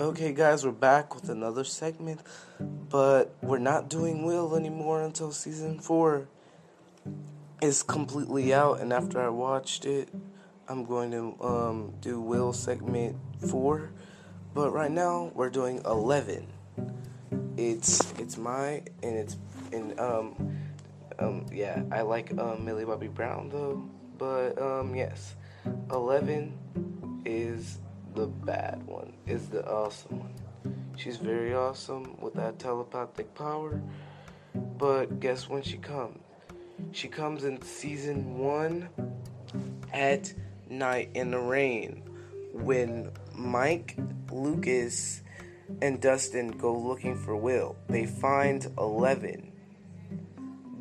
[0.00, 2.22] Okay, guys, we're back with another segment,
[2.58, 6.26] but we're not doing Will anymore until season four
[7.60, 8.80] is completely out.
[8.80, 10.08] And after I watched it,
[10.68, 13.18] I'm going to um, do Will segment
[13.50, 13.90] four.
[14.54, 16.46] But right now, we're doing eleven.
[17.58, 19.36] It's it's my and it's
[19.70, 20.56] and um
[21.18, 23.86] um yeah I like um, Millie Bobby Brown though,
[24.16, 25.34] but um yes,
[25.90, 26.56] eleven
[27.26, 27.76] is
[28.14, 30.34] the bad one, is the awesome one.
[30.96, 33.80] She's very awesome with that telepathic power.
[34.54, 36.18] But guess when she comes?
[36.92, 38.88] She comes in season one
[39.92, 40.32] at
[40.68, 42.02] night in the rain
[42.52, 43.96] when Mike,
[44.30, 45.22] Lucas,
[45.82, 47.76] and Dustin go looking for Will.
[47.88, 49.52] They find Eleven.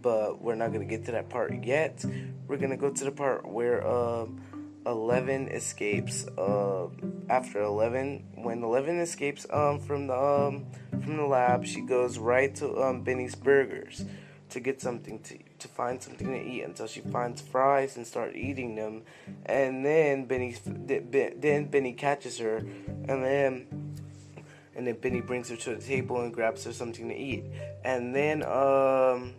[0.00, 2.04] But we're not to get to that part yet.
[2.46, 4.40] We're to go to the part where um,
[4.86, 6.26] Eleven escapes.
[6.38, 6.88] Uh,
[7.28, 10.66] after Eleven, when Eleven escapes um, from the um,
[11.02, 14.04] from the lab, she goes right to um, Benny's Burgers
[14.50, 18.36] to get something to to find something to eat until she finds fries and start
[18.36, 19.02] eating them,
[19.46, 20.54] and then Benny
[20.86, 23.66] then Benny catches her, and then
[24.76, 27.44] and then Benny brings her to the table and grabs her something to eat,
[27.84, 29.34] and then um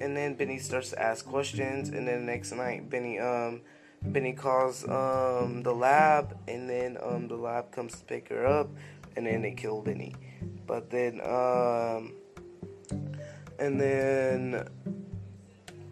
[0.00, 3.60] and then Benny starts to ask questions, and then the next night Benny um
[4.02, 8.70] Benny calls um, the lab, and then um, the lab comes to pick her up,
[9.16, 10.14] and then they kill Benny.
[10.66, 12.14] But then, um,
[13.58, 14.68] and then,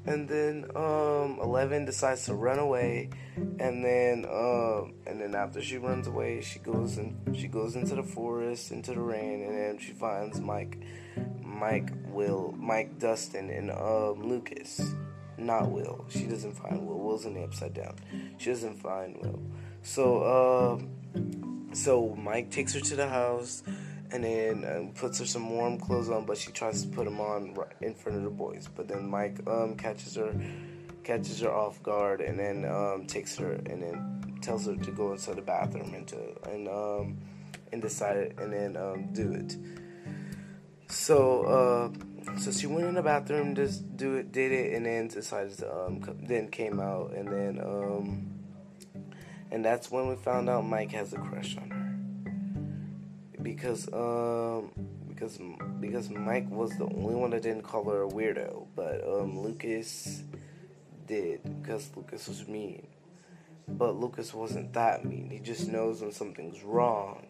[0.06, 5.76] and then, um, Eleven decides to run away, and then, um, and then after she
[5.76, 9.78] runs away, she goes and she goes into the forest, into the rain, and then
[9.78, 10.78] she finds Mike,
[11.42, 14.80] Mike, Will, Mike, Dustin, and um, Lucas
[15.38, 16.04] not Will.
[16.08, 16.98] She doesn't find Will.
[16.98, 17.94] Will's in the upside down.
[18.38, 19.40] She doesn't find Will.
[19.82, 21.22] So, uh,
[21.72, 23.62] so Mike takes her to the house
[24.10, 27.20] and then um, puts her some warm clothes on, but she tries to put them
[27.20, 28.68] on right in front of the boys.
[28.74, 30.34] But then Mike um, catches her,
[31.04, 35.12] catches her off guard, and then um, takes her and then tells her to go
[35.12, 37.18] into the bathroom and to and um,
[37.72, 39.56] and decide and then um, do it.
[40.88, 41.42] So.
[41.42, 45.56] Uh, so she went in the bathroom, just do it, did it, and then decided
[45.58, 48.28] to um, then came out, and then um,
[49.50, 53.42] and that's when we found out Mike has a crush on her.
[53.42, 54.70] Because um
[55.08, 55.38] because
[55.80, 60.22] because Mike was the only one that didn't call her a weirdo, but um Lucas
[61.06, 62.86] did because Lucas was mean,
[63.66, 65.30] but Lucas wasn't that mean.
[65.30, 67.26] He just knows when something's wrong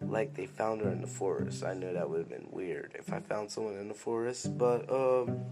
[0.00, 1.64] like they found her in the forest.
[1.64, 4.88] I know that would have been weird if I found someone in the forest, but
[4.90, 5.44] um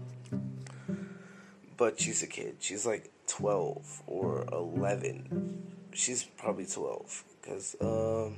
[1.75, 2.57] but she's a kid.
[2.59, 5.67] She's like 12 or 11.
[5.93, 8.35] She's probably 12 cuz um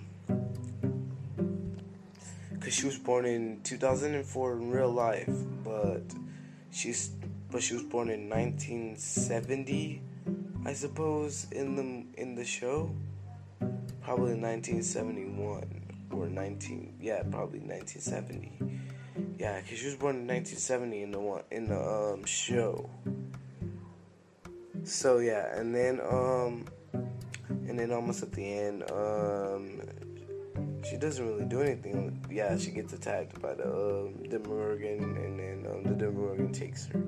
[2.60, 6.04] cuz she was born in 2004 in real life, but
[6.72, 7.12] she's
[7.52, 10.02] but she was born in 1970
[10.66, 12.92] I suppose in the in the show
[14.02, 18.80] probably 1971 or 19 yeah probably 1970
[19.38, 22.90] yeah because she was born in 1970 in the one in the um show.
[24.84, 26.66] So yeah and then um
[27.50, 29.82] and then almost at the end um
[30.88, 32.26] she doesn't really do anything.
[32.30, 37.04] Yeah she gets attacked by the um Demogorgon and then um, the Demogorgon takes her